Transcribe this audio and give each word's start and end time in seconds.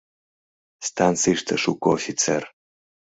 Станцийыште 0.87 1.55
шуко 1.63 1.87
офицер. 1.97 2.43